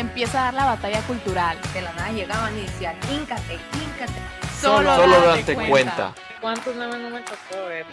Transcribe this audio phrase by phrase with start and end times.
[0.00, 1.58] Empieza a dar la batalla cultural.
[1.74, 4.18] De la nada llegaban y decían, híncate, híncate.
[4.58, 6.14] Solo, Solo date date cuenta.
[6.40, 7.84] ¿Cuántos nombres no me tocó ver?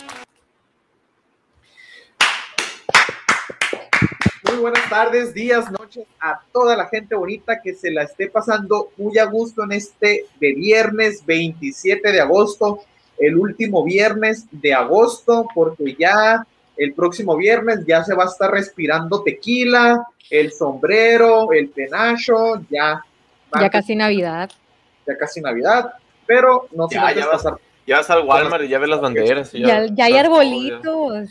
[4.43, 8.91] Muy buenas tardes, días, noches a toda la gente bonita que se la esté pasando
[8.95, 12.83] muy a gusto en este de viernes 27 de agosto,
[13.19, 18.51] el último viernes de agosto, porque ya el próximo viernes ya se va a estar
[18.51, 23.03] respirando tequila, el sombrero, el penacho, ya,
[23.59, 24.49] Ya casi Navidad.
[25.07, 25.93] ya casi Navidad,
[26.25, 27.53] pero no se Ya, va a pasar.
[27.87, 29.53] ya vas al Walmart y ya ves las banderas.
[29.53, 31.29] y Ya, ya hay arbolitos.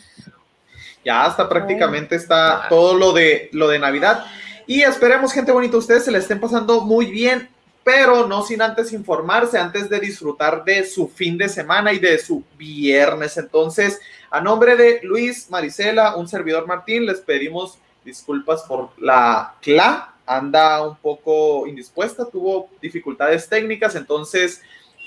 [1.04, 2.68] Ya hasta prácticamente está Ah.
[2.68, 4.24] todo lo de lo de Navidad.
[4.66, 7.48] Y esperemos, gente bonita, ustedes se la estén pasando muy bien,
[7.84, 12.18] pero no sin antes informarse, antes de disfrutar de su fin de semana y de
[12.18, 13.36] su viernes.
[13.36, 14.00] Entonces,
[14.36, 20.12] a nombre de Luis, Marisela, un servidor Martín, les pedimos disculpas por la CLA.
[20.26, 24.60] Anda un poco indispuesta, tuvo dificultades técnicas, entonces,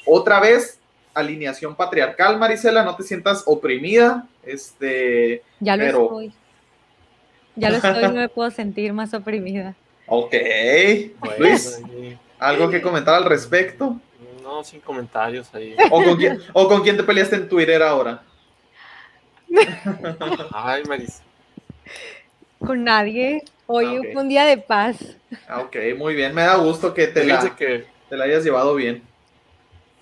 [0.06, 0.80] otra vez,
[1.14, 4.26] alineación patriarcal, Marisela, no te sientas oprimida.
[4.44, 6.34] Este, Ya lo Pero- estoy.
[7.56, 9.76] Ya lo estoy, no me puedo sentir más oprimida.
[10.08, 10.34] Ok.
[11.20, 11.80] Bueno, Luis,
[12.40, 14.00] ¿algo que comentar al respecto?
[14.42, 15.76] No, sin comentarios ahí.
[15.92, 18.24] ¿O con quién, o con quién te peleaste en Twitter ahora?
[20.54, 21.22] Ay, Maris.
[22.60, 23.44] Con nadie.
[23.68, 24.98] Hoy Ah, fue un día de paz.
[25.48, 26.34] Ah, ok, muy bien.
[26.34, 29.04] Me da gusto que te la, que te la hayas llevado bien.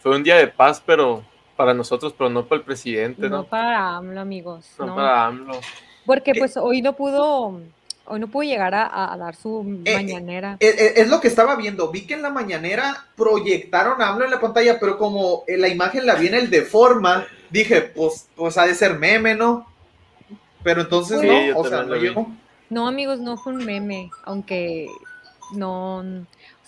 [0.01, 1.23] fue un día de paz, pero
[1.55, 3.43] para nosotros, pero no para el presidente, No ¿no?
[3.43, 4.69] para AMLO, amigos.
[4.79, 4.95] No no.
[4.95, 5.59] para AMLO.
[6.05, 7.59] Porque pues hoy no pudo,
[8.05, 10.55] hoy no pudo llegar a, a dar su Eh, mañanera.
[10.61, 11.91] Eh, eh, Es, lo que estaba viendo.
[11.91, 15.67] Vi que en la mañanera proyectaron a AMLO en la pantalla, pero como eh, la
[15.67, 19.65] imagen la vi en el de forma, dije, pues, pues ha de ser meme, ¿no?
[20.63, 22.31] Pero entonces Sí, no, o sea, no llegó.
[22.69, 24.87] No, amigos, no fue un meme, aunque
[25.53, 25.99] no,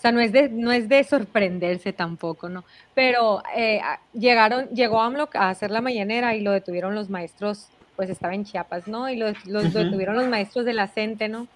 [0.00, 2.64] sea, no es de, no es de sorprenderse tampoco, ¿no?
[2.94, 3.82] Pero eh,
[4.14, 8.44] llegaron, llegó AMLO a hacer la mañanera y lo detuvieron los maestros, pues estaba en
[8.44, 9.10] Chiapas, ¿no?
[9.10, 11.48] Y lo, los detuvieron los maestros de la CENTE, ¿no?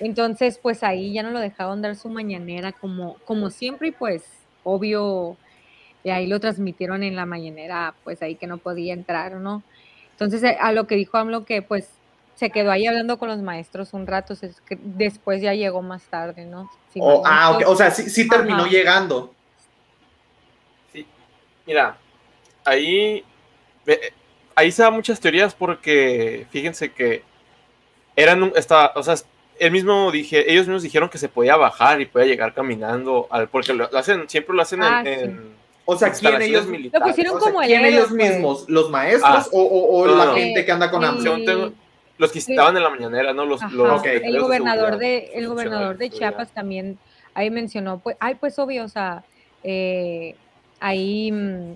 [0.00, 4.22] Entonces, pues ahí ya no lo dejaron dar su mañanera como, como siempre y pues,
[4.62, 5.36] obvio,
[6.06, 9.64] y ahí lo transmitieron en la mañanera, pues ahí que no podía entrar, ¿no?
[10.12, 11.88] Entonces, eh, a lo que dijo AMLO que pues
[12.36, 16.04] se quedó ahí hablando con los maestros un rato, se- que después ya llegó más
[16.04, 16.70] tarde, ¿no?
[16.92, 17.72] Si mal O, no ah, ok, estoy.
[17.74, 18.68] O sea, sí, sí terminó Ajá.
[18.70, 19.34] llegando.
[21.66, 21.98] Mira,
[22.64, 23.24] ahí,
[24.54, 27.24] ahí se dan muchas teorías porque fíjense que
[28.14, 29.16] eran, un- esta, o sea,
[29.58, 33.48] él mismo dije, ellos mismos dijeron que se podía bajar y podía llegar caminando, al,
[33.48, 35.10] porque lo, lo hacen, siempre lo hacen en- Ah, sí.
[35.10, 37.00] en, O sea, ¿quién ellos, militares.
[37.00, 38.68] Lo pusieron o sea, como el ¿quién héroe, ellos mismos?
[38.68, 39.46] ¿Los maestros Ah.
[39.52, 40.34] o, o- o No, la no.
[40.34, 41.72] gente que anda con tengo-
[42.18, 43.44] los que estaban en la mañanera, ¿no?
[43.46, 44.02] Los, los Ok.
[44.04, 46.10] secretarios El gobernador de, el gobernador de.
[46.10, 46.98] Chiapas también
[47.34, 49.22] ahí mencionó, pues, ay, pues obvio, o sea,
[49.62, 50.34] eh,
[50.80, 51.74] ahí mm,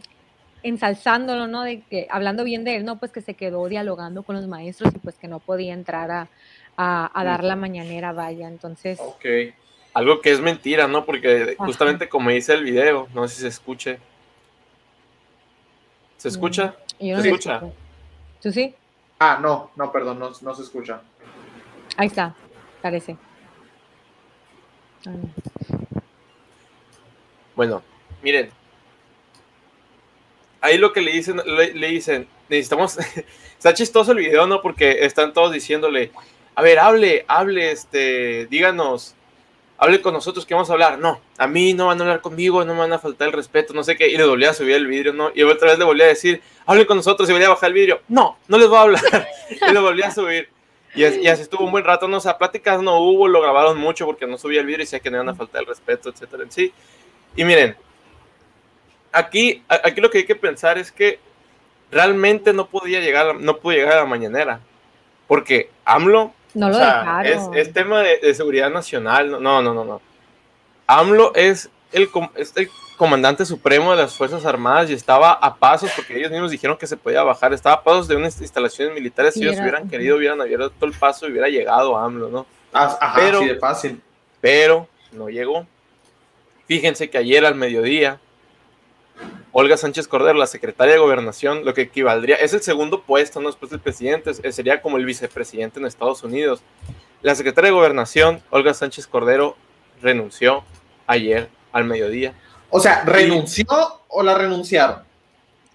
[0.63, 1.63] ensalzándolo, ¿no?
[1.63, 4.93] De que, hablando bien de él, no, pues que se quedó dialogando con los maestros
[4.95, 6.29] y pues que no podía entrar a,
[6.77, 9.25] a, a dar la mañanera, vaya, entonces, Ok.
[10.01, 11.05] Algo que es mentira, ¿no?
[11.05, 11.67] Porque Ajá.
[11.67, 13.99] justamente como dice el video, no sé si se escuche.
[16.17, 16.75] ¿Se escucha?
[16.99, 17.61] yo no ¿Se escucha?
[18.41, 18.75] ¿Tú sí?
[19.19, 21.03] Ah, no, no, perdón, no, no se escucha.
[21.99, 22.35] Ahí está,
[22.81, 23.19] parece.
[27.55, 27.83] Bueno,
[28.23, 28.49] miren.
[30.63, 32.97] Ahí lo que le dicen, le, le dicen, necesitamos.
[33.59, 34.63] Está chistoso el video, ¿no?
[34.63, 36.11] Porque están todos diciéndole,
[36.55, 39.15] a ver, hable, hable, este, díganos,
[39.83, 40.99] hable con nosotros que vamos a hablar.
[40.99, 43.73] No, a mí no van a hablar conmigo, no me van a faltar el respeto,
[43.73, 44.09] no sé qué.
[44.09, 45.33] Y le volvía a subir el vidrio, ¿no?
[45.35, 47.75] Y otra vez le volvía a decir, hablen con nosotros y volvía a bajar el
[47.75, 48.01] vidrio.
[48.07, 49.29] No, no les voy a hablar.
[49.69, 50.49] y le volvía a subir.
[50.95, 52.19] Y, as- y así estuvo un buen rato, ¿no?
[52.19, 55.01] O sea, pláticas no hubo, lo grabaron mucho porque no subía el vidrio y decía
[55.01, 56.73] que no iban a faltar el respeto, etcétera, en sí.
[57.35, 57.75] Y miren,
[59.13, 61.19] aquí, aquí lo que hay que pensar es que
[61.91, 64.61] realmente no podía llegar, no pudo llegar a la mañanera.
[65.27, 67.57] Porque AMLO No o lo sea, es, dejaron.
[67.57, 69.31] es tema de, de seguridad nacional.
[69.43, 70.01] No, no, no, no.
[70.87, 75.91] AMLO es el, es el comandante supremo de las Fuerzas Armadas y estaba a pasos,
[75.97, 79.35] porque ellos mismos dijeron que se podía bajar, estaba a pasos de unas instalaciones militares.
[79.35, 82.47] Si ellos era- hubieran querido, hubieran abierto el paso y hubiera llegado AMLO, ¿no?
[82.73, 84.03] Ah, Ajá, Pero- así de fácil.
[84.41, 85.67] Pero no llegó.
[86.67, 88.21] Fíjense que ayer al mediodía,
[89.53, 93.49] Olga Sánchez Cordero, la secretaria de Gobernación, lo que equivaldría, es el segundo puesto, ¿no?
[93.49, 96.63] Después del presidente, es- sería como el vicepresidente en Estados Unidos.
[97.23, 99.57] La secretaria de Gobernación, Olga Sánchez Cordero,
[100.01, 100.65] renunció
[101.07, 102.33] ayer al mediodía.
[102.71, 103.67] O sea, ¿renunció
[104.09, 105.03] o la renunciaron?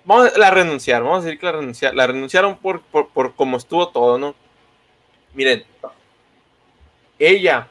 [0.06, 3.36] Vamos a la renunciar, vamos a decir que la renunciaron, la renunciaron por, por, por
[3.36, 4.36] cómo estuvo todo, ¿no?
[5.33, 5.66] Miren,
[7.19, 7.68] ella,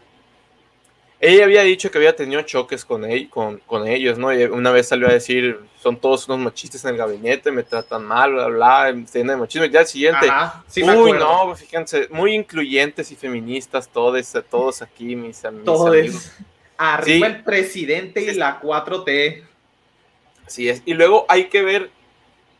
[1.26, 4.32] ella había dicho que había tenido choques con, él, con, con ellos, ¿no?
[4.32, 8.04] Y una vez salió a decir, son todos unos machistas en el gabinete, me tratan
[8.04, 9.64] mal, bla, bla, llena de machismo.
[9.66, 14.82] Y ya al siguiente, Ajá, sí uy, no, fíjense, muy incluyentes y feministas, todos, todos
[14.82, 16.14] aquí, mis, mis Todo amigos.
[16.14, 16.32] es
[16.76, 17.32] arriba Sí.
[17.34, 19.42] el presidente y la 4T.
[20.46, 20.82] Así es.
[20.84, 21.90] Y luego hay que ver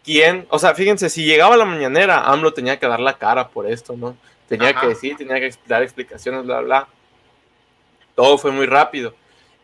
[0.05, 3.49] quién, o sea, fíjense, si llegaba a la mañanera, AMLO tenía que dar la cara
[3.49, 4.17] por esto, ¿no?
[4.49, 4.83] Tenía Ajá.
[4.83, 6.89] que decir, tenía que dar explicaciones, bla, bla.
[8.15, 9.15] Todo fue muy rápido.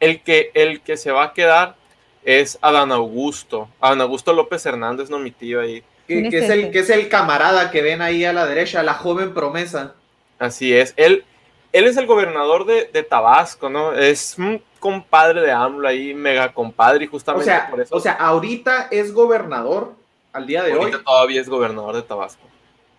[0.01, 1.77] El que, el que se va a quedar
[2.25, 3.69] es Adán Augusto.
[3.81, 5.81] Adán Augusto López Hernández, no mi tío ahí.
[6.07, 8.83] Que, ¿Quién que es el, que es el camarada que ven ahí a la derecha,
[8.83, 9.95] la joven promesa.
[10.39, 10.93] Así es.
[10.97, 11.25] Él,
[11.73, 13.93] él es el gobernador de, de Tabasco, ¿no?
[13.93, 17.95] Es un compadre de AMLO ahí, mega compadre, y O justamente sea, por eso.
[17.95, 19.93] o sea, ahorita es gobernador
[20.33, 20.79] al día de hoy.
[20.79, 22.43] ahorita todavía es gobernador de Tabasco.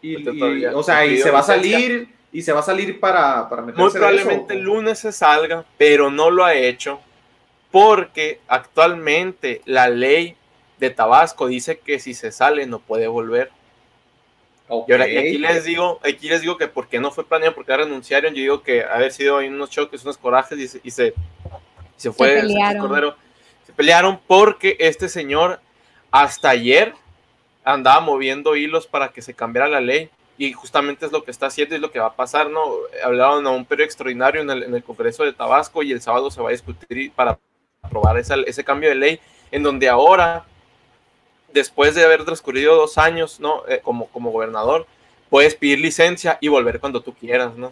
[0.02, 3.00] Y, y- todavía o sea, y se va a salir y se va a salir
[3.00, 4.60] para, para meterse Muy probablemente eso.
[4.60, 7.00] el lunes se salga, pero no lo ha hecho
[7.72, 10.36] porque actualmente la ley
[10.78, 13.52] de Tabasco dice que si se sale no puede volver.
[14.88, 17.76] Y ahora y aquí les digo, aquí les digo que porque no fue planeado, porque
[17.76, 21.08] renunciaron, yo digo que haber sido ahí unos choques, unos corajes y se, y se,
[21.08, 21.14] y
[21.98, 22.88] se fue pelearon.
[22.88, 23.16] Cordero.
[23.66, 25.60] Se pelearon porque este señor
[26.10, 26.94] hasta ayer
[27.66, 30.10] andaba moviendo hilos para que se cambiara la ley
[30.44, 32.62] y justamente es lo que está haciendo y es lo que va a pasar, ¿no?
[33.04, 36.32] Hablaron a un periodo extraordinario en el, en el Congreso de Tabasco y el sábado
[36.32, 37.38] se va a discutir para
[37.84, 39.20] aprobar esa- ese cambio de ley
[39.52, 40.46] en donde ahora,
[41.54, 43.64] después de haber transcurrido dos años, ¿no?
[43.68, 44.88] Eh, como, como gobernador,
[45.30, 47.72] puedes pedir licencia y volver cuando tú quieras, ¿no?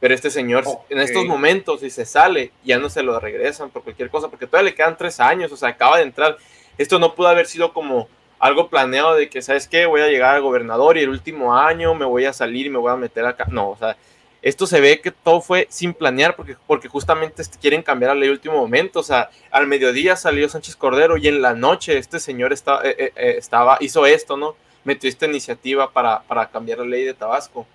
[0.00, 3.84] Pero este señor, en estos momentos, si se sale, ya no se lo regresan por
[3.84, 6.38] cualquier cosa, porque todavía le quedan tres años, o sea, acaba de entrar.
[6.76, 8.08] Esto no pudo haber sido como
[8.40, 9.86] algo planeado de que, ¿sabes qué?
[9.86, 12.78] Voy a llegar al gobernador y el último año me voy a salir y me
[12.78, 13.46] voy a meter acá.
[13.50, 13.96] No, o sea,
[14.40, 18.20] esto se ve que todo fue sin planear porque, porque justamente este- quieren cambiar la
[18.20, 19.00] ley último momento.
[19.00, 22.96] O sea, al mediodía salió Sánchez Cordero y en la noche este señor estaba, eh,
[22.98, 24.56] eh, eh, estaba hizo esto, ¿no?
[24.84, 27.66] Metió esta iniciativa para, para cambiar la ley de Tabasco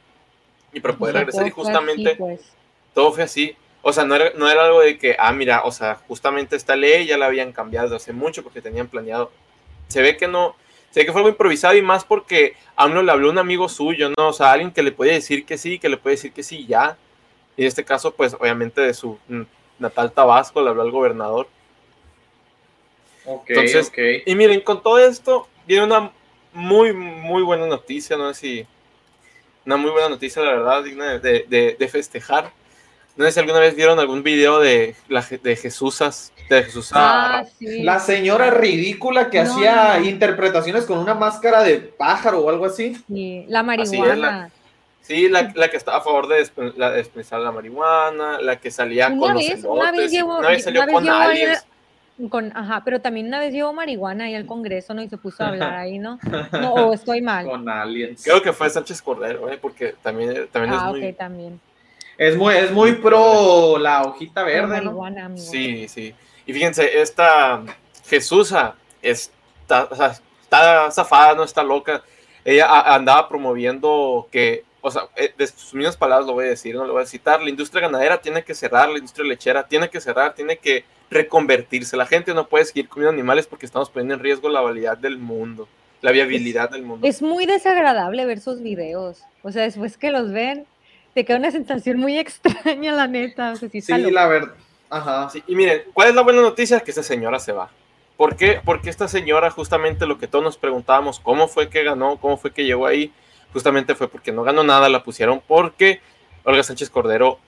[0.74, 1.46] y para poder regresar.
[1.48, 2.42] Y fue así, justamente pues.
[2.96, 3.56] todo fue así.
[3.84, 6.76] O sea, no era, no era algo de que, ah, mira, o sea, justamente esta
[6.76, 9.32] ley ya la habían cambiado hace mucho porque tenían planeado.
[9.88, 10.56] Se ve que no,
[10.92, 13.70] se ve que fue algo improvisado y más porque AMLO le habló a un amigo
[13.70, 14.30] suyo, ¿no?
[14.30, 16.66] O sea, alguien que le puede decir que sí, que le puede decir que sí,
[16.66, 16.98] ya.
[17.58, 19.18] Y en este caso, pues, obviamente de su
[19.80, 21.48] natal Tabasco le habló al gobernador.
[23.26, 23.98] Ok, Entonces, ok.
[24.26, 26.12] Y miren, con todo esto, viene una
[26.54, 28.68] muy, muy buena noticia, no sé si.
[29.66, 32.52] Una muy buena noticia, la verdad, digna de, de- de festejar.
[33.18, 37.44] No sé si alguna vez vieron algún video de, la, de Jesúsas, de Jesús Ah,
[37.58, 37.82] sí.
[37.84, 40.06] La señora ridícula que No, hacía no.
[40.06, 42.96] interpretaciones con una máscara de pájaro o algo así.
[43.08, 44.16] Sí, la Así marihuana.
[44.16, 44.50] la-
[45.02, 46.40] Sí, la, la que estaba a favor de
[46.98, 50.50] dispensar la marihuana, la que salía Una con los vez- una vez elotes, llevó- una
[50.50, 51.66] vez salió una vez con aliens.
[52.30, 55.04] Con, ajá, pero también una vez llevó marihuana ahí al Congreso, ¿no?
[55.04, 56.18] Y se puso a hablar ahí, ¿no?
[56.54, 57.46] No, o estoy mal.
[57.46, 58.24] Con aliens.
[58.24, 59.60] Creo que fue Sánchez Cordero, ¿eh?
[59.62, 61.06] porque también, también Ah, es muy...
[61.08, 61.60] ok, también.
[62.18, 64.94] Es muy, es muy pro la hojita verde, ¿no?
[64.94, 65.38] marihuana.
[65.38, 66.14] Sí, sí.
[66.46, 67.64] Y fíjense, esta
[68.08, 72.04] Jesusa está, o sea, está zafada, no está loca.
[72.44, 76.76] Ella andaba promoviendo que, o sea, eh, de sus mismas palabras lo voy a decir,
[76.76, 77.42] no lo voy a citar.
[77.42, 81.98] La industria ganadera tiene que cerrar, la industria lechera tiene que cerrar, tiene que reconvertirse.
[81.98, 85.18] La gente no puede seguir comiendo animales porque estamos poniendo en riesgo la validad del
[85.18, 85.68] mundo,
[86.02, 87.08] la viabilidad del mundo.
[87.08, 89.24] Es muy desagradable ver sus videos.
[89.42, 90.66] O sea, después que los ven,
[91.16, 93.54] te queda una sensación muy extraña, la neta.
[93.54, 94.54] O sea, sí, Sí, la verdad.
[94.90, 95.30] Ajá.
[95.30, 96.82] Sí, y miren, ¿cuál es la buena noticia?
[96.82, 97.72] Que esta señora se va.
[98.18, 98.62] ¿Por qué?
[98.64, 102.18] Porque esta señora, justamente lo que todos nos preguntábamos, ¿cómo fue que ganó?
[102.18, 103.14] ¿Cómo fue que llegó ahí?
[103.54, 106.02] Justamente fue porque no ganó nada, la pusieron porque
[106.44, 107.40] Olga Sánchez Cordero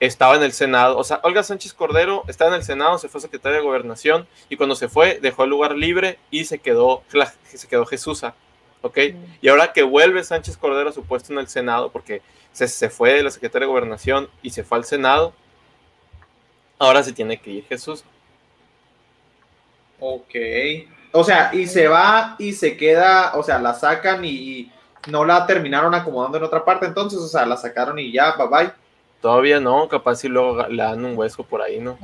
[0.00, 0.96] estaba en el Senado.
[0.96, 4.56] O sea, Olga Sánchez Cordero estaba en el Senado, se fue secretaria de Gobernación y
[4.56, 7.02] cuando se fue dejó el lugar libre y se quedó,
[7.44, 8.34] se quedó Jesusa.
[8.82, 8.98] ¿Ok?
[9.40, 12.22] Y ahora que vuelve Sánchez Cordero a su puesto en el Senado, porque
[12.52, 15.32] se, se fue de la secretaria de Gobernación y se fue al Senado,
[16.78, 18.04] ahora se tiene que ir Jesús.
[20.00, 20.34] Ok.
[21.12, 24.70] O sea, y se va y se queda, o sea, la sacan y
[25.08, 28.46] no la terminaron acomodando en otra parte, entonces, o sea, la sacaron y ya, bye
[28.46, 28.72] bye.
[29.20, 31.98] Todavía no, capaz si luego le dan un hueso por ahí, ¿no?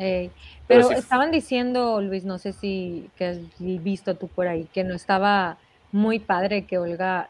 [0.67, 4.95] Pero estaban diciendo, Luis, no sé si que has visto tú por ahí, que no
[4.95, 5.57] estaba
[5.97, 7.29] muy padre que Olga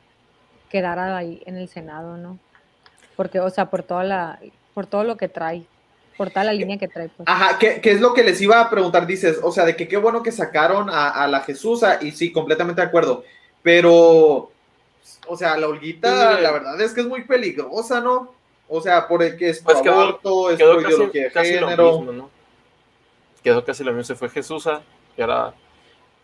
[0.69, 2.39] quedara ahí en el Senado, ¿no?
[3.15, 4.41] Porque, o sea, por toda la,
[4.75, 5.65] por todo lo que trae,
[6.17, 7.29] por toda la línea que trae, pues.
[7.29, 9.07] Ajá, ¿qué, qué es lo que les iba a preguntar?
[9.07, 12.33] Dices, o sea, de que qué bueno que sacaron a, a la Jesusa, y sí,
[12.33, 13.23] completamente de acuerdo,
[13.63, 14.51] pero,
[15.29, 16.43] o sea, la Olguita, Sí.
[16.43, 18.35] la verdad es que es muy peligrosa, ¿no?
[18.69, 21.55] O sea, por el que es Pues quedó- aborto, es Quedó casi, ideología de casi
[21.55, 21.99] lo género.
[21.99, 22.31] mismo, ¿no?
[23.45, 24.83] Quedó casi lo mismo, se fue Jesusa
[25.17, 25.55] y ahora,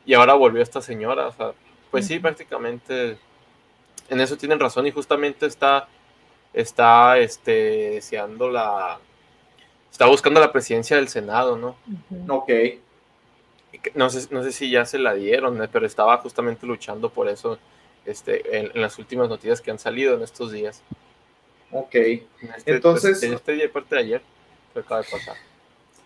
[0.04, 1.52] y ahora volvió esta señora, o sea,
[1.92, 3.16] pues sí, prácticamente
[4.08, 5.86] en eso tienen razón y justamente está,
[6.52, 7.52] está, este,
[7.92, 8.98] deseando la,
[9.90, 11.76] está buscando la presidencia del Senado, ¿no?
[12.28, 12.50] Ok,
[13.94, 17.28] No sé, no sé si ya se la dieron, eh, pero estaba justamente luchando por
[17.28, 17.58] eso
[18.04, 20.82] este, en, en las últimas noticias que han salido en estos días.
[21.70, 21.94] ok.
[21.94, 24.22] En este, Entonces- en este día, parte de ayer,
[24.74, 25.36] que acaba de pasar.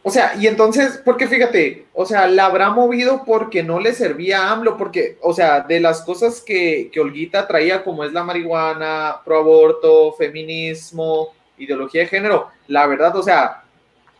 [0.08, 4.44] O sea, y entonces, porque fíjate, o sea, la habrá movido porque no le servía
[4.44, 8.22] a AMLO, porque, o sea, de las cosas que, que Olguita traía, como es la
[8.22, 13.64] marihuana, pro aborto, feminismo, ideología de género, la verdad, o sea,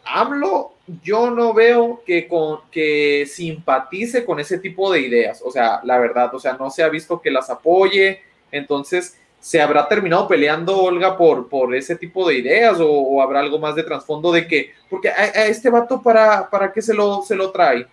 [0.05, 0.73] AMLO,
[1.05, 5.99] yo no veo que, con, que simpatice con ese tipo de ideas, o sea, la
[5.99, 10.77] verdad, o sea, no se ha visto que las apoye, entonces, ¿se habrá terminado peleando
[10.77, 14.49] Olga por, por ese tipo de ideas o, o habrá algo más de trasfondo de
[14.49, 17.87] que, porque a, a este vato para, para qué se lo, se lo trae?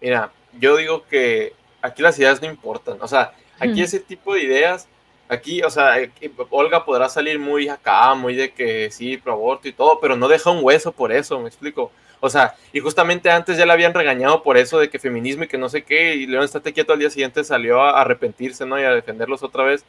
[0.00, 2.98] Mira, yo digo que aquí las ideas no importan.
[3.00, 3.84] O sea, aquí Hmm.
[3.84, 4.88] ese tipo de ideas,
[5.28, 9.68] aquí, o sea, aquí Olga podrá salir muy acá, muy de que sí, pro aborto
[9.68, 11.92] y todo, pero no deja un hueso por eso, me explico.
[12.20, 15.48] O sea, y justamente antes ya la habían regañado por eso de que feminismo y
[15.48, 18.80] que no sé qué, y León estate quieto al día siguiente salió a arrepentirse, ¿no?
[18.80, 19.84] Y a defenderlos otra vez.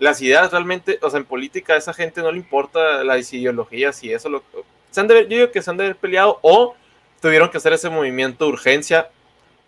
[0.00, 4.02] Las ideas realmente, o sea, en política a esa gente no le importa las ideologías
[4.02, 4.28] y eso.
[4.28, 4.42] Lo,
[4.90, 6.74] se han de, yo digo que se han de haber peleado o
[7.20, 9.08] tuvieron que hacer ese movimiento de urgencia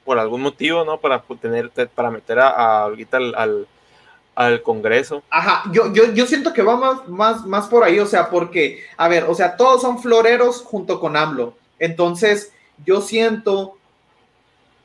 [0.05, 0.99] por algún motivo, ¿no?
[0.99, 3.69] Para tener, para meter a, a al, al,
[4.35, 5.23] al Congreso.
[5.31, 8.83] Ajá, yo, yo, yo siento que va más, más, más por ahí, o sea, porque,
[8.97, 11.55] a ver, o sea, todos son floreros junto con AMLO.
[11.79, 12.53] Entonces,
[12.85, 13.77] yo siento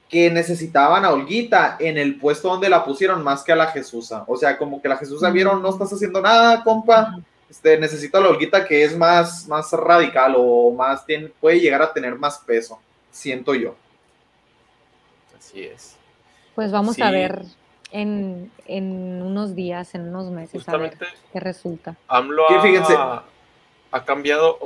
[0.10, 4.24] que necesitaban a Olguita en el puesto donde la pusieron más que a la Jesusa.
[4.28, 7.20] O sea, como que la Jesusa vieron, no estás haciendo nada, compa.
[7.50, 11.82] Este, necesito a la Olguita que es más, más radical o más, tiene, puede llegar
[11.82, 12.80] a tener más peso,
[13.12, 13.76] siento yo.
[15.38, 15.96] Así es.
[16.56, 17.02] Pues vamos Sí.
[17.02, 17.44] a ver
[17.92, 21.96] en, en unos días, en unos meses, a ver Justamente qué resulta.
[22.08, 22.96] AMLO ha, fíjense.
[22.98, 24.58] ha cambiado,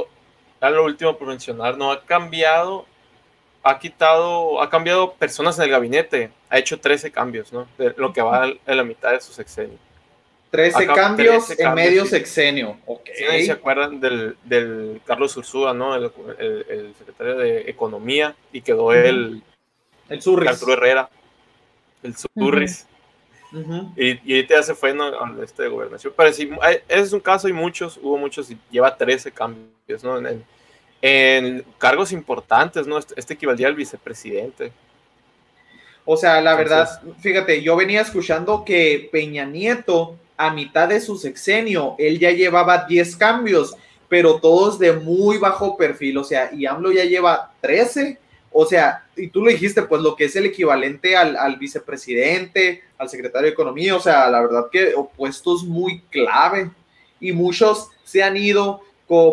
[0.61, 2.85] ya lo último por mencionar, no ha cambiado,
[3.63, 7.67] ha quitado, ha cambiado personas en el gabinete, ha hecho 13 cambios, ¿no?
[7.77, 9.77] De lo que va en la mitad de su sexenio.
[10.49, 12.09] 13 Acá, cambios 13 en cambios, medio sí.
[12.09, 12.77] sexenio.
[12.85, 13.09] Ok.
[13.27, 15.95] Nadie se acuerdan del, del Carlos Ursúa, ¿no?
[15.95, 18.91] El, el- el secretario de Economía, y quedó Ujú.
[18.93, 19.43] el
[20.09, 20.49] El Surris.
[20.49, 21.09] Arturo Herrera,
[22.03, 22.85] el Surris.
[23.53, 23.93] Ujú.
[23.95, 25.05] Y, y ya se fue ¿no?
[25.05, 26.13] a este de gobernación.
[26.17, 26.49] Pero sí,
[26.87, 30.17] ese es un caso, hay muchos, hubo muchos, y lleva 13 cambios, ¿no?
[30.17, 30.45] En, en-
[31.01, 32.97] en cargos importantes, ¿no?
[32.97, 34.71] Este, este equivaldría al vicepresidente.
[36.05, 40.99] O sea, la Entonces- verdad, fíjate, yo venía escuchando que Peña Nieto, a mitad de
[40.99, 43.75] su sexenio, él ya llevaba 10 cambios,
[44.09, 48.19] pero todos de muy bajo perfil, o sea, y AMLO ya lleva 13,
[48.51, 52.83] o sea, y tú lo dijiste, pues lo que es el equivalente al, al vicepresidente,
[52.97, 56.71] al secretario de Economía, o sea, la verdad que opuestos muy clave,
[57.19, 58.81] y muchos se han ido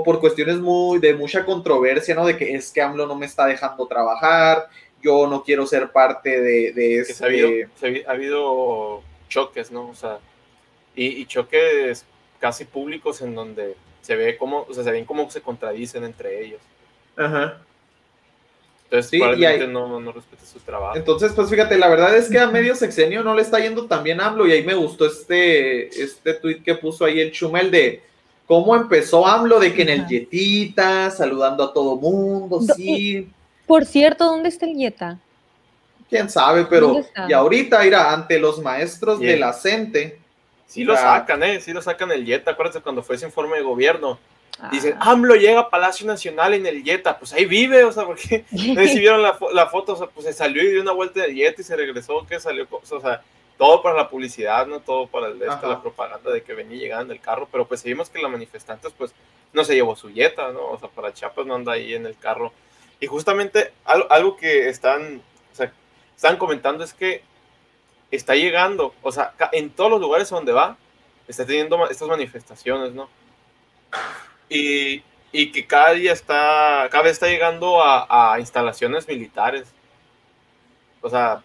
[0.05, 2.27] por cuestiones muy de mucha controversia, ¿no?
[2.27, 4.69] De que es que AMLO no me está dejando trabajar,
[5.03, 7.87] yo no quiero ser parte de, de se ha, habido, este...
[7.87, 9.89] ha habi- ha habido choques, ¿no?
[9.91, 10.19] O sea,
[10.97, 12.05] y, y choques
[12.41, 16.45] casi públicos en donde se ve cómo, o sea, se ven cómo se contradicen entre
[16.45, 16.61] ellos.
[17.17, 17.61] Ajá.
[18.85, 20.97] Entonces, Sí, y probablemente hay- no, no respeta su trabajo.
[20.97, 24.03] Entonces, pues fíjate, la verdad es que a medio sexenio no le está yendo tan
[24.03, 27.71] bien a AMLO y ahí me gustó este, este tweet que puso ahí el Chumel
[27.71, 28.03] de
[28.49, 30.07] cómo empezó AMLO, de que en el.
[30.09, 33.29] Yetita, saludando a todo mundo, Do- sí,
[33.67, 35.19] Por cierto, ¿dónde está el Yeta?
[36.11, 39.33] quién sabe, pero y ahorita irá ante los maestros Bien.
[39.35, 40.19] de la CENTE,
[40.67, 41.61] Sí lo sacan, ¿eh?
[41.61, 42.51] Sí lo sacan el Jetta.
[42.51, 44.19] Acuérdense cuando fue ese informe de gobierno.
[44.71, 45.13] Dicen, Ah.
[45.13, 47.19] AMLO llega a Palacio Nacional en el Jetta.
[47.19, 49.97] Pues ahí vive, o sea, porque no sé si vieron la, fo- la foto, o
[49.97, 52.39] sea, pues se salió y dio una vuelta en el Jetta y se regresó, que
[52.41, 53.23] salió, o sea,
[53.59, 54.81] todo para la publicidad, ¿no?
[54.81, 58.09] Todo para el, este, la propaganda de que venía llegando el carro, pero pues seguimos
[58.09, 59.13] que la manifestantes, pues,
[59.53, 60.65] no se llevó su Jetta, ¿no?
[60.71, 62.53] O sea, para Chiapas no anda ahí en el carro.
[63.01, 65.21] Y justamente algo, algo que están,
[65.53, 65.73] o sea,
[66.17, 67.23] están comentando es que
[68.11, 70.77] está llegando, o sea, en todos los lugares donde va,
[71.27, 73.09] está teniendo estas manifestaciones, ¿no?
[74.49, 79.69] Y y que cada día está, cada vez está llegando a, a instalaciones militares.
[81.01, 81.43] O sea,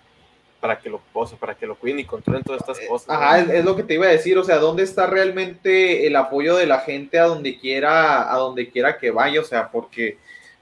[0.64, 3.10] para que lo o sea, para que lo cuiden y controlen todas estas cosas.
[3.10, 3.14] ¿no?
[3.16, 6.16] Ajá, es, es lo que te iba a decir, o sea, ¿dónde está realmente el
[6.16, 9.42] apoyo de la gente a donde quiera, a donde quiera que vaya?
[9.42, 10.18] O sea, porque,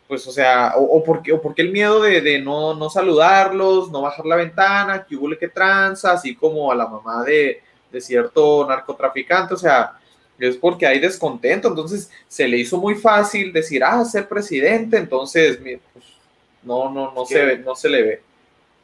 [0.08, 3.92] pues, o sea, o, o porque, o porque el miedo de, de no, no saludarlos,
[3.92, 8.02] no bajar la ventana, que hubo que tranza, así como a la mamá de, de
[8.02, 10.00] cierto narcotraficante, o sea,
[10.40, 15.58] es porque hay descontento, entonces se le hizo muy fácil decir, ah, ser presidente, entonces,
[15.58, 16.06] pues,
[16.64, 18.31] no, no, no Es que- se ve, no se le ve.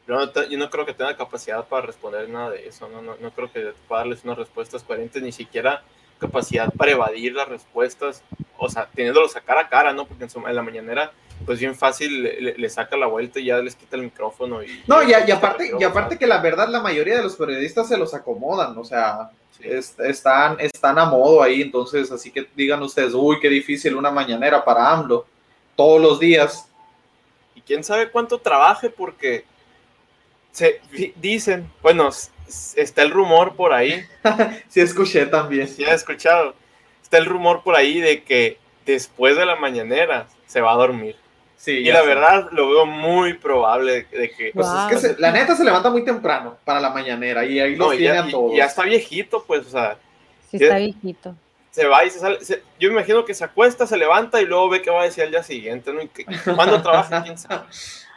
[0.08, 3.02] Yo no, te- yo no creo que tenga capacidad para responder nada de eso, no,
[3.02, 5.82] no, no creo que pueda darles unas respuestas coherentes, ni siquiera
[6.18, 8.22] capacidad para evadir las respuestas,
[8.56, 10.06] o sea, teniéndolos a cara a cara, ¿no?
[10.06, 11.12] Porque en, su- en la mañanera,
[11.46, 14.62] pues bien fácil le, saca la vuelta y ya les quita el micrófono.
[14.62, 17.96] Y, No, y, aparte, y aparte que la verdad, la mayoría de los periodistas se
[17.98, 19.62] los acomodan, o sea, sí.
[19.64, 24.10] es- están, están a modo ahí, entonces, así que digan ustedes, uy, qué difícil una
[24.10, 25.26] mañanera para AMLO,
[25.76, 26.66] todos los días.
[27.54, 29.44] Y quién sabe cuánto trabaje, porque
[30.52, 32.10] se di- dicen, bueno,
[32.76, 34.04] está el rumor por ahí,
[34.68, 35.68] Sí, escuché también.
[35.68, 36.54] si has escuchado,
[37.02, 41.16] está el rumor por ahí de que después de la mañanera se va a dormir.
[41.56, 42.06] Sí, Y la sé.
[42.06, 44.52] verdad lo veo muy probable de que...
[44.54, 44.78] Pues Wow.
[44.78, 47.88] es que se- la neta se levanta muy temprano para la mañanera y ahí los
[47.88, 48.56] No, y tiene ya, a y- todos.
[48.56, 49.98] ya está viejito, pues, o sea,
[50.50, 51.34] Sí, está viejito.
[51.72, 52.44] se va y se sale.
[52.44, 55.04] se- yo me imagino que se acuesta, se levanta y luego ve qué va a
[55.04, 56.00] decir al día siguiente, ¿no?
[56.00, 56.24] Y que-
[56.54, 57.22] ¿Cuándo trabaja?
[57.24, 57.64] ¿Quién sabe?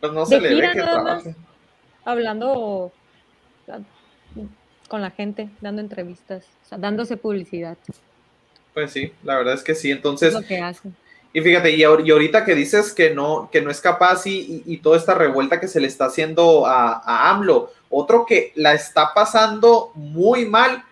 [0.00, 1.24] Pues no se De le gira ve que nada más.
[2.04, 2.92] Hablando
[4.88, 7.76] con la gente, dando entrevistas, o sea, dándose publicidad.
[8.72, 9.90] Pues sí, la verdad es que sí.
[9.90, 10.90] Es Entonces, lo que hace.
[11.32, 14.38] Y fíjate, y, ahor- y ahorita que dices que no, que no es capaz y,
[14.38, 18.52] y- y toda esta revuelta que se le está haciendo a, a AMLO, otro que
[18.54, 20.82] la está pasando muy mal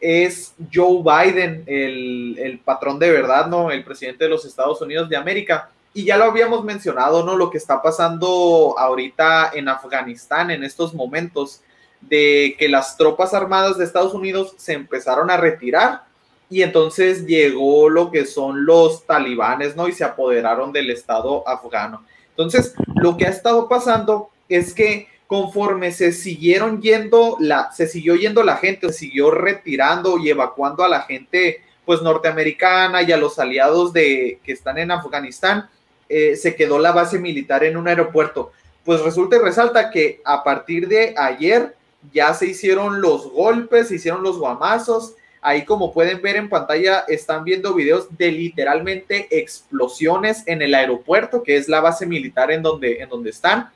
[0.00, 3.70] es Joe Biden, el, el patrón de verdad, ¿no?
[3.70, 5.70] El presidente de los Estados Unidos de América.
[5.94, 7.36] Y ya lo habíamos mencionado, ¿no?
[7.36, 11.62] Lo que está pasando ahorita en Afganistán en estos momentos,
[12.00, 16.02] de que las tropas armadas de Estados Unidos se empezaron a retirar
[16.50, 19.88] y entonces llegó lo que son los talibanes, ¿no?
[19.88, 22.04] Y se apoderaron del Estado afgano.
[22.30, 28.16] Entonces, lo que ha estado pasando es que conforme se siguieron yendo, la, se siguió
[28.16, 33.16] yendo la gente, se siguió retirando y evacuando a la gente, pues norteamericana y a
[33.16, 35.70] los aliados de, que están en Afganistán,
[36.12, 38.52] eh, se quedó la base militar en un aeropuerto.
[38.84, 41.74] Pues resulta y resalta que a partir de ayer
[42.12, 47.00] ya se hicieron los golpes, se hicieron los guamazos, Ahí como pueden ver en pantalla
[47.08, 52.62] están viendo videos de literalmente explosiones en el aeropuerto, que es la base militar en
[52.62, 53.68] donde, en donde están,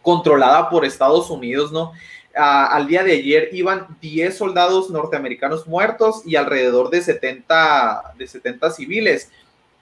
[0.00, 1.92] controlada por Estados Unidos, ¿no?
[2.34, 8.26] Ah, al día de ayer iban 10 soldados norteamericanos muertos y alrededor de 70, de
[8.26, 9.30] 70 civiles.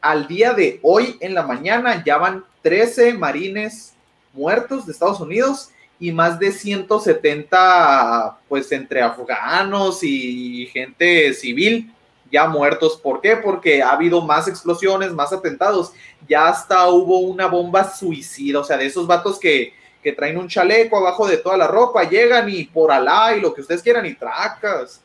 [0.05, 3.95] Al día de hoy en la mañana ya van 13 marines
[4.35, 11.91] muertos de Estados Unidos y más de 170, pues entre afganos y gente civil
[12.31, 13.01] ya muertos.
[13.03, 13.39] ¿Por qué?
[13.39, 15.95] Porque ha habido más explosiones, más atentados.
[16.29, 20.49] Ya hasta hubo una bomba suicida, o sea, de esos vatos que, que traen un
[20.49, 24.05] chaleco abajo de toda la ropa, llegan y por alá y lo que ustedes quieran
[24.05, 25.01] y tracas.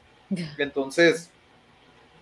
[0.57, 1.29] Entonces,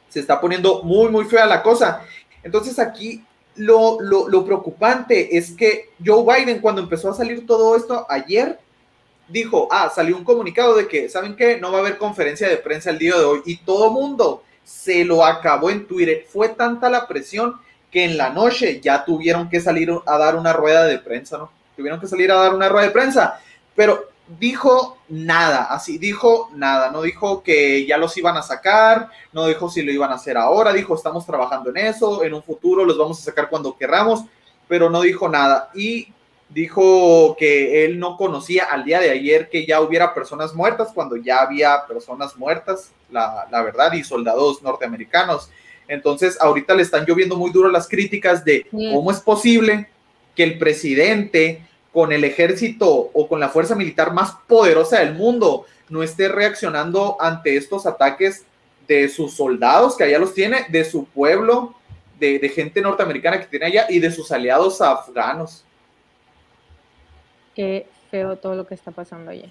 [0.09, 2.03] se está poniendo muy, muy fea la cosa.
[2.47, 8.05] Entonces aquí lo, lo, preocupante es que Joe Biden, cuando empezó a salir todo esto
[8.09, 8.57] ayer,
[9.27, 11.59] dijo, ah, salió un comunicado de que, ¿saben qué?
[11.59, 13.41] No va a haber conferencia de prensa el día de hoy.
[13.45, 16.25] Y todo mundo se lo acabó en Twitter.
[16.29, 17.55] Fue tanta la presión
[17.91, 21.51] que en la noche ya tuvieron que salir a dar una rueda de prensa, ¿no?
[21.75, 23.41] Tuvieron que salir a dar una rueda de prensa.
[23.75, 24.07] Pero
[24.39, 29.69] dijo nada, así dijo nada, no dijo que ya los iban a sacar, no dijo
[29.69, 32.97] si lo iban a hacer ahora, dijo estamos trabajando en eso, en un futuro los
[32.97, 34.25] vamos a sacar cuando querramos,
[34.67, 36.13] pero no dijo nada y
[36.49, 41.15] dijo que él no conocía al día de ayer que ya hubiera personas muertas cuando
[41.15, 45.49] ya había personas muertas, la, la verdad, y soldados norteamericanos.
[45.87, 49.89] Entonces, ahorita le están lloviendo muy duro las críticas de cómo es posible
[50.35, 51.65] que el presidente
[51.97, 57.17] con el ejército o con la fuerza militar más poderosa del mundo no esté reaccionando
[57.19, 58.45] ante estos ataques
[58.87, 61.73] de sus soldados, que allá los tiene, de su pueblo,
[62.19, 65.65] de, de gente norteamericana que tiene allá y de sus aliados afganos.
[67.55, 69.47] Qué feo todo lo que está pasando allá.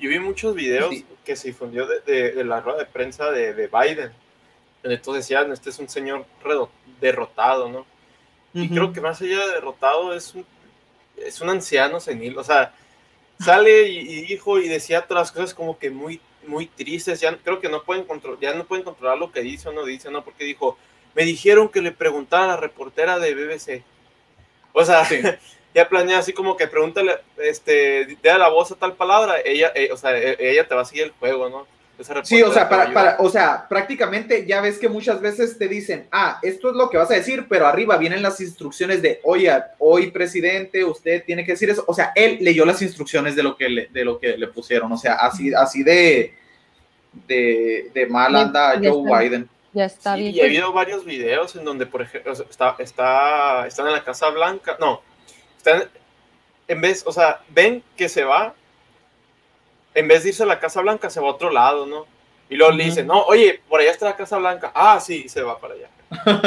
[0.00, 1.06] Yo vi muchos videos Sí.
[1.24, 4.10] que se difundió de, de- de la rueda de prensa de, de Biden.
[4.82, 6.70] Entonces decían, este es un señor redo-
[7.00, 7.86] derrotado, ¿no?
[8.52, 10.44] Y creo que más allá de derrotado es un,
[11.26, 12.36] es un anciano senil.
[12.38, 12.74] O sea,
[13.40, 17.20] sale y, y dijo y decía todas las cosas como que muy, muy tristes.
[17.20, 19.84] Ya creo que no pueden, control, ya no pueden controlar lo que dice o no
[19.84, 20.24] dice, ¿no?
[20.24, 20.78] Porque dijo,
[21.14, 23.82] me dijeron que le preguntara a la reportera de BBC.
[24.72, 25.20] O sea, Sí.
[25.74, 29.90] ya planea así como que pregúntale, este, dé la voz a tal palabra, ella, eh,
[29.92, 31.66] o sea, e- ella te va a seguir el juego, ¿no?
[32.22, 36.38] Sí, o sea, para, o sea, prácticamente ya ves que muchas veces te dicen, ah,
[36.42, 40.10] esto es lo que vas a decir, pero arriba vienen las instrucciones de, oye, hoy
[40.10, 41.84] presidente, usted tiene que decir eso.
[41.86, 44.90] O sea, él leyó las instrucciones de lo que le, de lo que le pusieron.
[44.92, 46.34] O sea, así, así de,
[47.28, 49.18] de, de mal anda ya Joe está.
[49.20, 49.48] Biden.
[49.74, 50.34] Ya está Sí, bien.
[50.34, 54.28] y ha habido varios videos en donde, por ejemplo, está, está, están en la Casa
[54.28, 55.00] Blanca, no,
[55.56, 55.84] están,
[56.68, 58.54] en vez, o sea, ven que se va,
[59.94, 62.06] en vez de irse a la Casa Blanca, se va a otro lado, ¿no?
[62.48, 64.72] Y luego le dicen, no, oye, por allá está la Casa Blanca.
[64.74, 65.88] Ah, sí, se va para allá.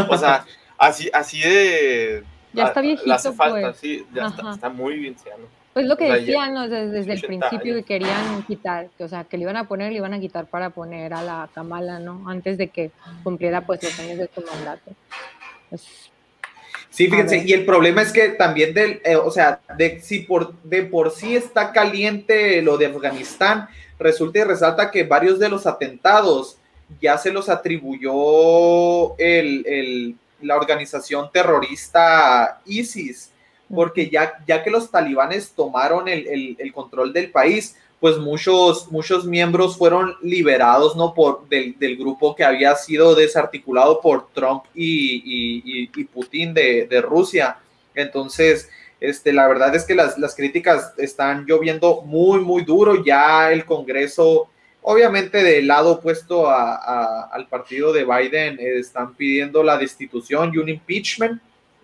[0.10, 0.45] O sea,
[0.77, 2.23] así, así de...
[2.53, 3.77] Ya está a- le hace viejito, falta, pues.
[3.77, 5.47] sí, ya está, está muy bien, ¿no?
[5.73, 6.69] Pues lo que decían ¿no?
[6.69, 7.86] desde, desde el 80 principio años.
[7.86, 10.45] que querían quitar, que, o sea, que le iban a poner, le iban a quitar
[10.45, 12.29] para poner a la Kamala, ¿no?
[12.29, 12.91] Antes de que
[13.23, 14.91] cumpliera pues los años de su mandato.
[15.69, 16.12] Pues,
[16.95, 20.53] Sí, fíjense, y el problema es que también del, eh, o sea, de si por
[20.63, 23.67] de por sí está caliente lo de Afganistán,
[23.99, 26.58] resulta y resalta que varios de los atentados
[27.01, 33.31] ya se los atribuyó el, el- la organización terrorista ISIS,
[33.73, 38.91] porque ya, ya que los talibanes tomaron el, el- el control del país, pues muchos,
[38.91, 41.13] muchos miembros fueron liberados, ¿no?
[41.13, 46.86] Por, del, del grupo que había sido desarticulado por Trump y, y- y- Putin de,
[46.88, 47.58] de Rusia.
[47.95, 53.03] Entonces, este, la verdad es que las, las críticas están lloviendo muy, muy duro.
[53.03, 54.49] Ya el Congreso,
[54.81, 60.58] obviamente del lado opuesto a- al partido de Biden, eh, están pidiendo la destitución y
[60.58, 61.41] un impeachment.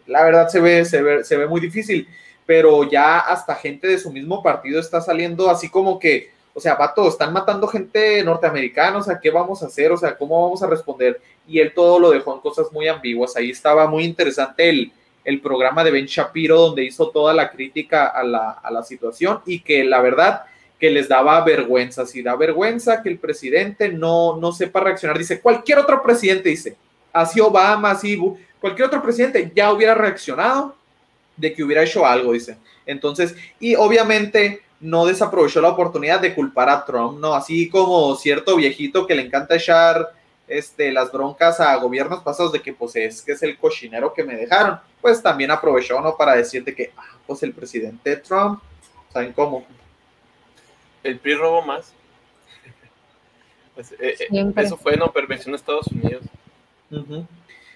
[0.07, 2.07] La verdad se ve, se ve, se ve muy difícil
[2.45, 6.75] pero ya hasta gente de su mismo partido está saliendo así como que, o sea,
[6.75, 9.91] vato, están matando gente norteamericana, o sea, ¿qué vamos a hacer?
[9.91, 11.21] O sea, ¿cómo vamos a responder?
[11.47, 13.35] Y él todo lo dejó en cosas muy ambiguas.
[13.37, 14.91] Ahí estaba muy interesante el,
[15.23, 19.39] el programa de Ben Shapiro, donde hizo toda la crítica a la, a la situación
[19.45, 20.43] y que la verdad
[20.79, 25.17] que les daba vergüenza, si da vergüenza que el presidente no, no sepa reaccionar.
[25.17, 26.75] Dice, cualquier otro presidente, dice,
[27.13, 28.19] así Obama, así,
[28.59, 30.75] cualquier otro presidente ya hubiera reaccionado
[31.37, 32.57] de que hubiera hecho algo, dice.
[32.85, 37.33] Entonces, y obviamente no desaprovechó la oportunidad de culpar a Trump, ¿no?
[37.33, 40.13] Así como cierto viejito que le encanta echar
[40.47, 44.23] este, las broncas a gobiernos pasados de que pues es que es el cochinero que
[44.23, 46.17] me dejaron, pues también aprovechó, ¿no?
[46.17, 48.61] Para decirte que, ah, pues el presidente Trump,
[49.13, 49.65] ¿saben cómo?
[51.03, 51.93] El PRI robó más.
[53.73, 56.23] Pues, eh, eh, eso fue, no, perversión de Estados Unidos.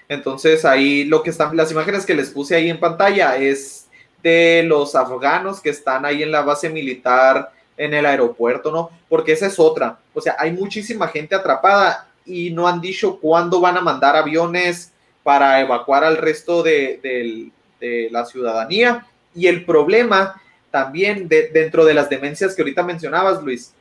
[0.08, 3.88] Entonces ahí lo que están, las imágenes que les puse ahí en pantalla es
[4.22, 8.90] de los afganos que están ahí en la base militar en el aeropuerto, ¿no?
[9.10, 9.98] Porque esa es otra.
[10.14, 14.92] O sea, hay muchísima gente atrapada y no han dicho cuándo van a mandar aviones
[15.24, 19.06] para evacuar al resto de, de la ciudadanía.
[19.36, 20.42] Y el problema
[20.72, 23.74] también de- dentro de las demencias que ahorita mencionabas, Luis,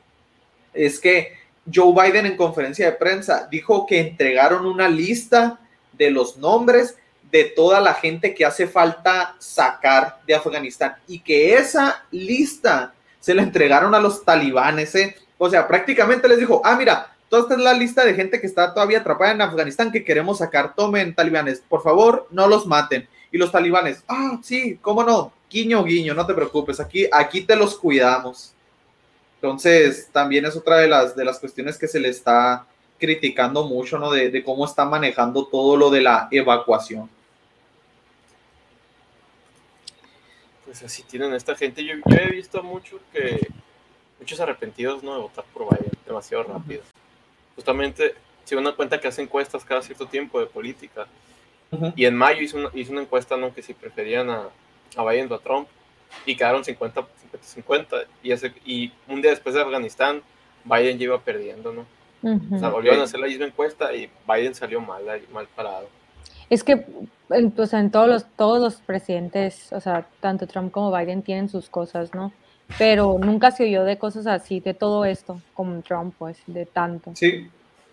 [0.73, 1.33] es que
[1.73, 5.59] Joe Biden en conferencia de prensa dijo que entregaron una lista
[5.97, 6.95] de los nombres
[7.31, 13.33] de toda la gente que hace falta sacar de Afganistán y que esa lista se
[13.33, 15.15] la entregaron a los talibanes, ¿eh?
[15.37, 18.47] O sea, prácticamente les dijo, ah, mira, toda esta es la lista de gente que
[18.47, 23.07] está todavía atrapada en Afganistán que queremos sacar, tomen talibanes, por favor, no los maten.
[23.31, 27.55] Y los talibanes, ah, sí, cómo no, guiño, guiño, no te preocupes, aquí, aquí te
[27.55, 28.53] los cuidamos.
[29.41, 32.65] Entonces, también es otra de las, de las cuestiones que se le está
[32.99, 34.11] criticando mucho, ¿no?
[34.11, 37.09] De, de cómo está manejando todo lo de la evacuación.
[40.65, 41.83] Pues así tienen esta gente.
[41.83, 43.47] Yo, yo he visto mucho que
[44.19, 46.81] muchos arrepentidos no de votar por Biden demasiado rápido.
[47.55, 51.07] Justamente se una cuenta que hace encuestas cada cierto tiempo de política.
[51.95, 53.53] Y en mayo hizo una, hizo una encuesta ¿no?
[53.53, 54.49] que si preferían a,
[54.95, 55.67] a Biden o a Trump.
[56.25, 58.05] Y quedaron 50-50.
[58.23, 60.21] Y, ese- y un día después de Afganistán,
[60.63, 61.85] Biden ya iba perdiendo, ¿no?
[62.51, 65.87] O sea, volvieron a hacer la misma encuesta y Biden salió mal, mal parado.
[66.49, 66.85] Es que
[67.29, 71.21] en, o sea, en todos los, todos los presidentes, o sea, tanto Trump como Biden
[71.21, 72.31] tienen sus cosas, ¿no?
[72.77, 77.11] Pero nunca se oyó de cosas así, de todo esto, como Trump, pues, de tanto.
[77.15, 77.47] Sí,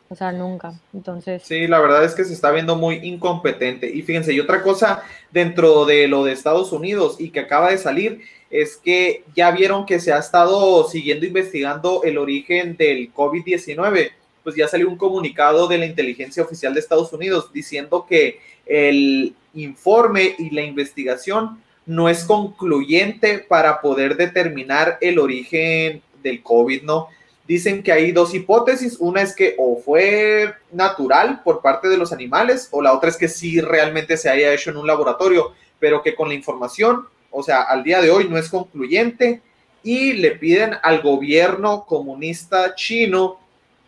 [0.08, 0.74] O sea, nunca.
[0.92, 3.90] Entonces, Sí, la verdad es que se está viendo muy incompetente.
[3.90, 7.78] Y fíjense, y otra cosa dentro de lo de Estados Unidos y que acaba de
[7.78, 14.10] salir es que ya vieron que se ha estado siguiendo investigando el origen del COVID-19.
[14.42, 19.34] Pues ya salió un comunicado de la inteligencia oficial de Estados Unidos diciendo que el
[19.54, 27.08] informe y la investigación no es concluyente para poder determinar el origen del COVID, ¿no?
[27.46, 28.96] dicen que hay dos hipótesis.
[28.98, 33.16] Una es que o fue natural por parte de los animales, o la otra es
[33.16, 37.42] que sí realmente se haya hecho en un laboratorio, pero que con la información, o
[37.42, 39.42] sea, al día de hoy no es concluyente
[39.82, 43.38] y le piden al gobierno comunista chino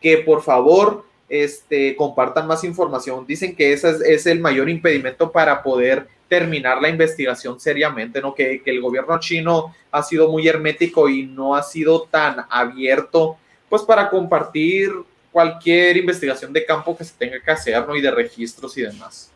[0.05, 3.25] que por favor este, compartan más información.
[3.27, 8.35] Dicen que ese es, es el mayor impedimento para poder terminar la investigación seriamente, ¿no?
[8.35, 13.39] Que, que, el gobierno chino ha sido muy hermético y no ha sido tan abierto,
[13.71, 14.93] pues, para compartir
[15.33, 17.97] cualquier investigación de campo que se tenga que hacer, ¿no?
[17.97, 19.31] Y de registros y demás.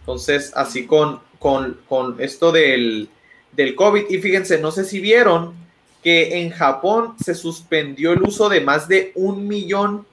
[0.00, 3.10] Entonces, así con, con, con esto del,
[3.52, 5.65] del COVID, y fíjense, no sé si vieron
[6.06, 10.06] que en Japón se suspendió el uso de más de un millón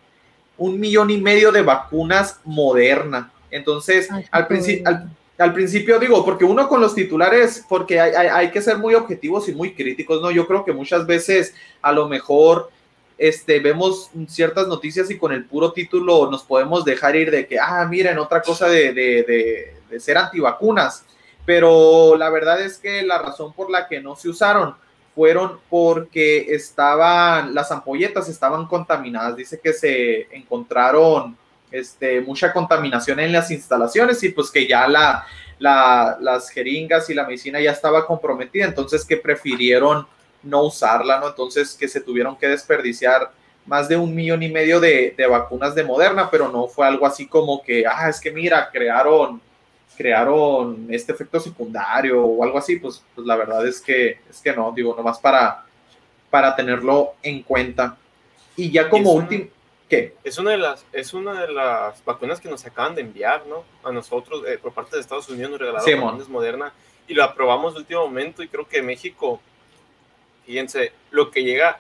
[0.58, 3.32] un millón y medio de vacunas moderna.
[3.52, 8.12] Entonces, Ay, al, principio, al, al, principio digo, porque uno con los titulares, porque hay,
[8.16, 10.32] hay, hay, que ser muy objetivos y muy críticos, ¿no?
[10.32, 11.54] Yo creo que muchas veces
[11.84, 12.72] a lo mejor
[13.20, 17.60] este, vemos ciertas noticias y con el puro título nos podemos dejar ir de que,
[17.60, 21.06] ah, miren, otra cosa de, de, de, de ser antivacunas.
[21.46, 24.82] Pero la verdad es que la razón por la que no se usaron
[25.16, 29.36] fueron porque estaban, las ampolletas estaban contaminadas.
[29.36, 31.38] Dice que se encontraron
[31.72, 35.26] este, mucha contaminación en las instalaciones y pues que ya la,
[35.60, 40.08] la, las jeringas y la medicina ya estaba comprometida, entonces que prefirieron
[40.44, 41.30] no usarla, ¿no?
[41.30, 43.32] Entonces que se tuvieron que desperdiciar
[43.66, 47.06] más de un millón y medio de, de vacunas de Moderna, pero no fue algo
[47.06, 49.42] así como que, ah, es que mira, crearon
[49.96, 54.54] crearon este efecto secundario o algo así, pues, pues la verdad es que, es que
[54.54, 55.66] no, digo, nomás para,
[56.30, 57.98] para tenerlo en cuenta.
[58.56, 59.48] Y ya como último,
[59.90, 60.16] ¿qué?
[60.24, 63.64] Es una, de las, es una de las vacunas que nos acaban de enviar, ¿no?
[63.84, 66.74] A nosotros, eh, por parte de Estados Unidos, nos regalaron sí, vacunas Moderna
[67.08, 69.42] y lo aprobamos de último momento y creo que México,
[70.46, 71.80] fíjense, lo que llega,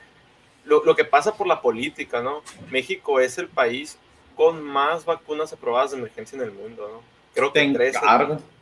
[0.65, 2.41] lo, lo que pasa por la política, ¿no?
[2.69, 3.97] México es el país
[4.35, 7.12] con más vacunas aprobadas de emergencia en el mundo, ¿no?
[7.33, 7.99] Creo que 13,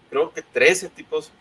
[0.10, 1.32] creo que 13 tipos.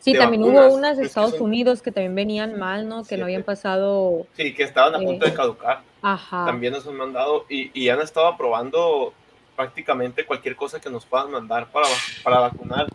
[0.00, 0.66] Sí, también vacunas.
[0.66, 1.42] hubo unas de Estados son...
[1.42, 3.02] Unidos que también venían mal, ¿no?
[3.02, 4.26] Que sí, no habían pasado.
[4.36, 5.82] Sí, que estaban a punto eh, de caducar.
[6.02, 6.44] Ajá.
[6.44, 9.14] También nos han mandado y, y, han estado aprobando
[9.54, 11.86] prácticamente cualquier cosa que nos puedan mandar para,
[12.24, 12.88] para vacunar.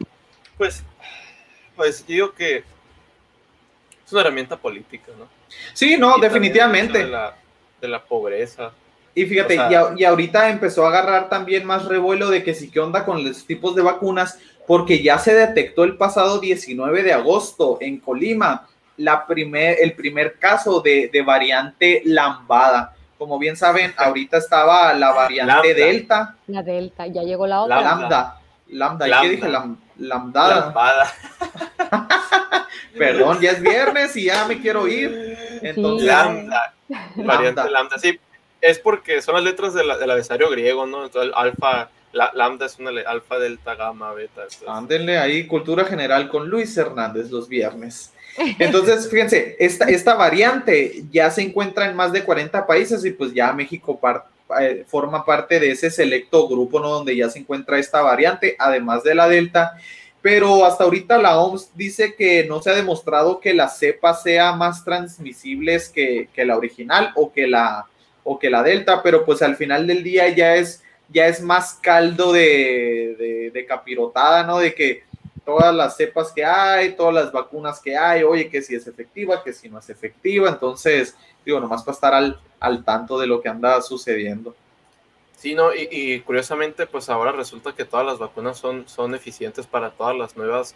[0.57, 0.83] Pues,
[1.75, 2.57] pues yo digo que
[4.05, 5.27] es una herramienta política, ¿no?
[5.73, 6.97] Sí, no, y definitivamente.
[6.99, 7.37] De la,
[7.79, 8.71] de la pobreza,
[9.21, 12.53] y fíjate, o sea, y, y, ahorita empezó a agarrar también más revuelo de que
[12.53, 14.37] sí, ¿qué onda con los tipos de vacunas?
[14.67, 20.37] Porque ya se detectó el pasado 19 de agosto en Colima la primer, el primer
[20.37, 22.93] caso de, de variante lambada.
[23.17, 25.85] Como bien saben, ahorita estaba la variante lambda.
[25.85, 26.35] Delta.
[26.47, 27.81] La Delta, ya llegó la otra.
[27.81, 28.39] Lambda.
[28.67, 29.07] Lambda.
[29.07, 29.49] ¿Y qué dije?
[29.49, 30.59] Lam, lambdada.
[30.59, 31.11] Lambada.
[32.97, 35.37] Perdón, ya es viernes y ya me quiero ir.
[35.61, 36.05] Entonces, sí.
[36.07, 36.73] Lambda.
[37.15, 37.97] Variante lambda.
[37.97, 38.19] Sí,
[38.61, 41.05] es porque son las letras del, del abecedario griego, ¿no?
[41.05, 44.43] Entonces, alfa, la, lambda es una alfa, delta, gamma, beta.
[44.43, 44.67] Entonces.
[44.67, 48.13] Ándenle ahí, cultura general con Luis Hernández los viernes.
[48.59, 53.33] Entonces, fíjense, esta, esta variante ya se encuentra en más de 40 países y pues
[53.33, 54.25] ya México par,
[54.59, 56.89] eh, forma parte de ese selecto grupo, ¿no?
[56.89, 59.77] Donde ya se encuentra esta variante, además de la delta.
[60.21, 64.51] Pero hasta ahorita la OMS dice que no se ha demostrado que la cepa sea
[64.53, 67.85] más transmisibles que, que la original o que la,
[68.29, 71.75] o que la Delta, pero pues al final del día ya es, ya es más
[71.75, 74.57] caldo de, de, capirotada, ¿no?
[74.59, 75.03] De que
[75.45, 79.41] todas las cepas que hay, todas las vacunas que hay, oye, que si es efectiva,
[79.45, 83.41] que si no es efectiva, entonces, digo, nomás para estar al, al tanto de lo
[83.41, 84.53] que anda sucediendo.
[85.37, 89.65] Sí, no, y, y, curiosamente, pues ahora resulta que todas las vacunas son, son eficientes
[89.65, 90.75] para todas las nuevas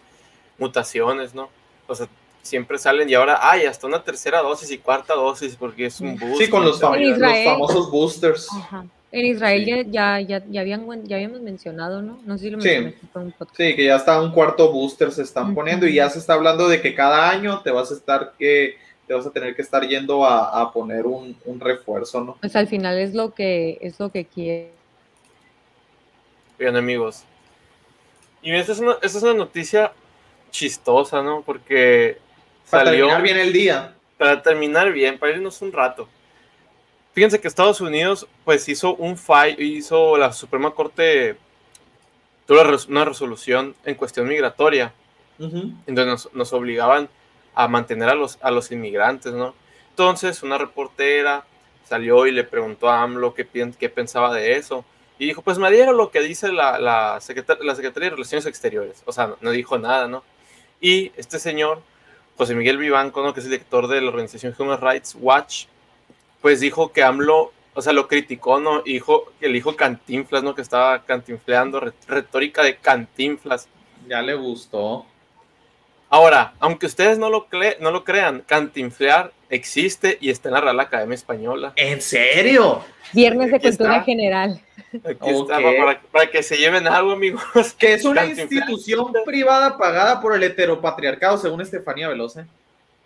[0.56, 1.50] mutaciones, ¿no?
[1.86, 2.08] O sea,
[2.42, 6.18] siempre salen y ahora hay hasta una tercera dosis y cuarta dosis porque es un
[6.18, 6.42] boost.
[6.42, 8.48] Sí, con los, fam los famosos boosters.
[8.52, 8.84] Ajá.
[9.12, 9.90] En Israel sí.
[9.90, 12.18] ya, ya, ya, habían, ya habíamos mencionado, ¿no?
[12.24, 12.70] No sé si lo sí.
[13.14, 15.54] un sí, que ya está un cuarto booster se están uh -huh.
[15.54, 18.76] poniendo y ya se está hablando de que cada año te vas a estar que
[19.06, 22.36] te vas a tener que estar yendo a, a poner un, un, refuerzo, ¿no?
[22.40, 24.70] Pues al final es lo que es lo que quiere.
[26.58, 27.24] Bien, amigos.
[28.40, 29.92] Y esta es una, esta es una noticia
[30.50, 31.42] chistosa, ¿no?
[31.42, 32.18] Porque
[32.70, 33.94] para salió, terminar bien el día.
[34.18, 36.08] Para terminar bien, para irnos un rato.
[37.12, 41.36] Fíjense que Estados Unidos, pues hizo un fight, hizo la Suprema Corte,
[42.46, 44.94] tuvo una resolución en cuestión migratoria,
[45.38, 45.74] uh -huh.
[45.86, 47.10] en donde nos, nos, obligaban
[47.54, 49.54] a mantener a los, a los inmigrantes, ¿no?
[49.90, 51.44] Entonces, una reportera
[51.84, 53.46] salió y le preguntó a AMLO qué,
[53.78, 54.84] qué pensaba de eso.
[55.18, 58.46] Y dijo, pues me dieron lo que dice la, la, secretar la Secretaría de Relaciones
[58.46, 59.02] Exteriores.
[59.04, 60.24] O sea, no, no dijo nada, ¿no?
[60.80, 61.82] Y este señor
[62.36, 63.32] José Miguel Vivanco, ¿no?
[63.34, 65.66] que es el director de la organización Human Rights Watch,
[66.40, 68.82] pues dijo que AMLO, o sea, lo criticó, ¿no?
[68.84, 70.54] Que el hijo Cantinflas, ¿no?
[70.54, 73.68] Que estaba cantinfleando, re- retórica de Cantinflas.
[74.08, 75.06] Ya le gustó.
[76.12, 80.60] Ahora, aunque ustedes no lo, cre- no lo crean, cantinflear existe y está en la
[80.60, 81.72] Real Academia Española.
[81.74, 82.84] ¿En serio?
[83.14, 84.04] Viernes de Aquí cultura está.
[84.04, 84.60] general.
[85.08, 87.42] Aquí está, para, para que se lleven algo, amigos.
[87.78, 92.44] Que es una institución privada pagada por el heteropatriarcado, según Estefanía Veloce.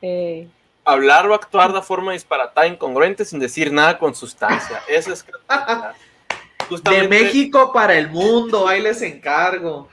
[0.03, 0.49] Eh,
[0.85, 4.83] Hablar o actuar de forma disparatada, incongruente, sin decir nada con sustancia.
[4.89, 5.95] Eso es cantinflear.
[6.59, 9.89] De Justamente- México para el mundo, ahí les encargo.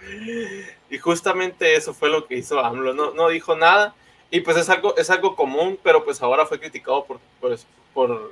[0.93, 3.95] Y justamente eso fue lo que hizo AMLO, no, no dijo nada.
[4.29, 8.31] Y pues es algo, es algo común, pero pues ahora fue criticado por, pues, por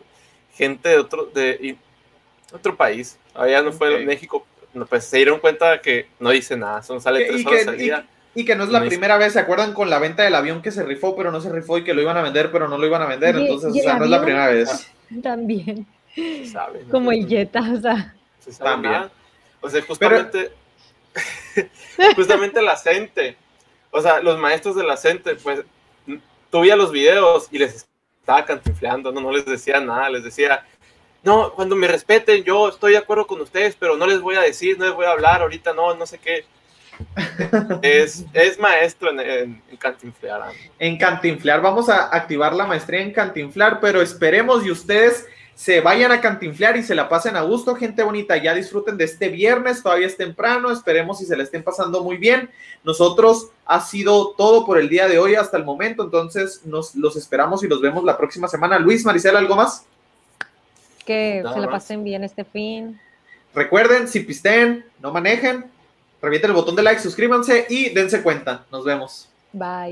[0.53, 3.17] gente de otro, de y- otro país.
[3.33, 4.01] Allá no fue Ok.
[4.05, 4.45] México,
[4.75, 7.69] no, pues se dieron cuenta que no dice nada, son sale tres y, horas que,
[7.69, 8.05] al y- día.
[8.35, 10.61] y que no es la No primera vez, ¿se acuerdan con la venta del avión
[10.61, 12.77] que se rifó, pero no se rifó y que lo iban a vender, pero no
[12.77, 13.35] lo iban a vender?
[13.37, 14.87] Oye, Entonces, ¿y o sea, no es la primera vez.
[15.23, 15.87] también.
[16.51, 16.91] sabe, ¿no?
[16.91, 18.15] Como el Jetta, o sea.
[18.39, 18.93] se sabe También.
[18.93, 19.11] nada.
[19.61, 20.51] O sea, justamente,
[22.15, 23.35] justamente la gente,
[23.91, 25.61] o sea, los maestros de la gente, pues,
[26.51, 27.87] veías los videos y les
[28.19, 29.21] estaba cantinfleando, ¿no?
[29.21, 30.65] no les decía nada, les decía,
[31.23, 34.41] no, cuando me respeten, yo estoy de acuerdo con ustedes, pero no les voy a
[34.41, 36.45] decir, no les voy a hablar, ahorita no, no sé qué.
[37.81, 40.51] Es, es maestro en, en- en cantinflear.
[40.77, 45.27] En Cantinflar, vamos a activar la maestría en Cantinflar, pero esperemos y ustedes
[45.61, 48.35] se vayan a Cantinflar y se la pasen a gusto, gente bonita.
[48.35, 52.17] Ya disfruten de este viernes, todavía es temprano, esperemos y se la estén pasando muy
[52.17, 52.49] bien.
[52.83, 57.15] Nosotros ha sido todo por el día de hoy hasta el momento, entonces nos los
[57.15, 58.79] esperamos y los vemos la próxima semana.
[58.79, 59.85] Luis, Maricela, ¿algo más?
[61.05, 61.83] Que Nada se la más.
[61.83, 62.99] pasen bien este fin.
[63.53, 65.65] Recuerden, si pisten, no manejen,
[66.23, 68.65] revienten el botón de like, suscríbanse y dense cuenta.
[68.71, 69.29] Nos vemos.
[69.53, 69.89] Bye.